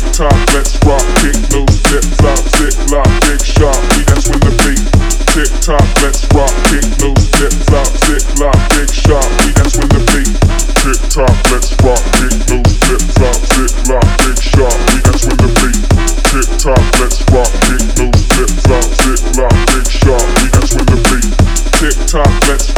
[0.00, 4.80] let's rock, kick loose, flip flop, zip lock, big shot, we dance with the beat.
[5.36, 9.92] Tick tock, let's rock, kick loose, flip flop, zip lock, big shot, we dance with
[9.92, 10.32] the beat.
[10.80, 15.40] Tick tock, let's rock, kick loose, flip flop, zip lock, big shot, we dance with
[15.44, 15.84] the beat.
[16.24, 20.88] Tick tock, let's rock, kick loose, flip flop, zip lock, big shot, we dance with
[20.88, 21.28] the beat.
[21.76, 22.71] Tick tock, let's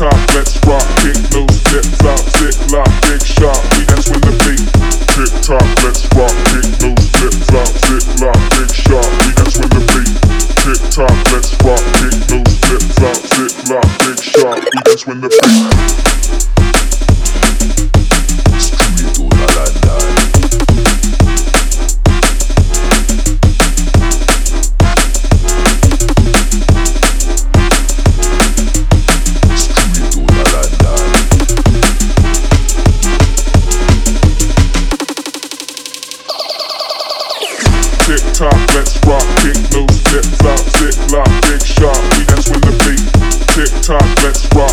[0.00, 4.32] Tock, let's rock, kick loose, flip flop, zip lock, big shot, we dance with the
[4.48, 4.64] beat.
[5.12, 9.68] Tick tock, let's rock, kick loose, flip flop, zip lock, big shot, we dance with
[9.68, 10.16] the beat.
[10.56, 11.84] Tick tock, let's rock,
[41.50, 43.02] big shot, we dance with the beat.
[43.50, 44.70] Tick tock, let's rock,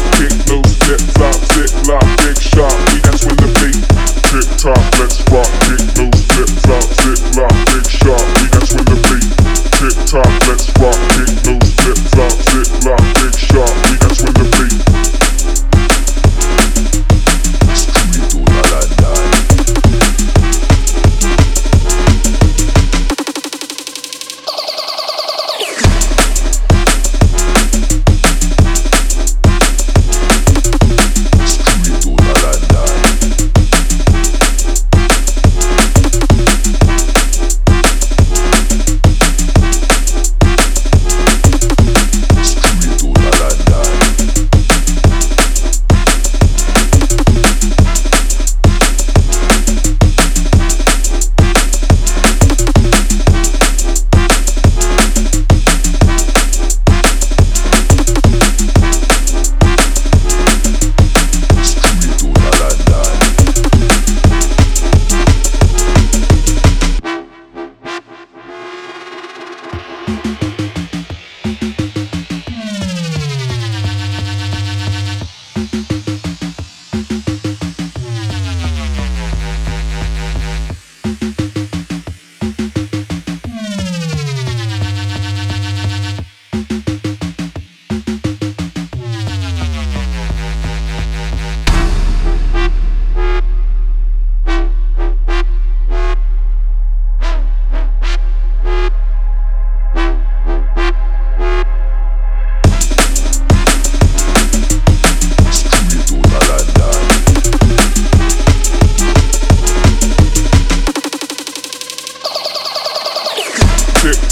[70.08, 70.47] Straight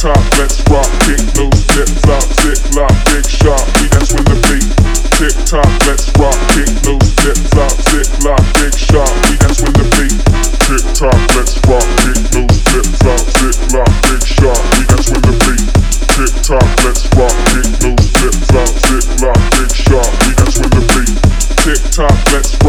[0.06, 4.38] Tock, let's rock, kick loose, flip flop, zip lock, big shot, we dance with the
[4.46, 4.70] beat.
[5.18, 9.74] Tick tock, let's rock, kick loose, flip flop, zip lock, big shot, we dance with
[9.74, 10.14] the beat.
[10.62, 15.26] Tick tock, let's rock, kick loose, flip flop, zip lock, big shot, we dance with
[15.26, 15.66] the beat.
[16.14, 20.70] Tick tock, let's rock, kick loose, flip flop, zip lock, big shot, we dance with
[20.70, 21.18] the beat.
[21.66, 22.65] Tick tock, let's rock,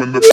[0.00, 0.29] with the.